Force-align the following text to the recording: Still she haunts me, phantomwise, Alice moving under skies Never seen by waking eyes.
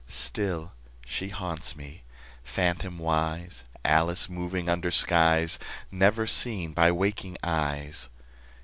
Still 0.07 0.71
she 1.05 1.29
haunts 1.29 1.75
me, 1.75 2.01
phantomwise, 2.43 3.65
Alice 3.85 4.27
moving 4.29 4.67
under 4.67 4.89
skies 4.89 5.59
Never 5.91 6.25
seen 6.25 6.73
by 6.73 6.91
waking 6.91 7.37
eyes. 7.43 8.09